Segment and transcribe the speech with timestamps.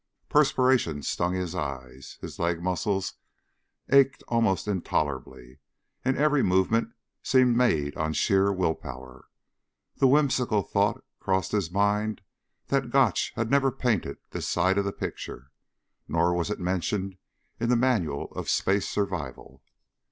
[0.29, 3.17] Perspiration stung his eyes, his leg muscles
[3.89, 5.59] ached almost intolerably,
[6.03, 9.25] and every movement seemed made on sheer will power.
[9.97, 12.21] The whimsical thought crossed his mind
[12.69, 15.51] that Gotch had never painted this side of the picture.
[16.07, 17.17] Nor was it mentioned
[17.59, 19.61] in the manual of space survival.